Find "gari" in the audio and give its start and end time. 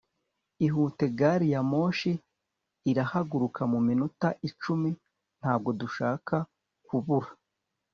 1.19-1.47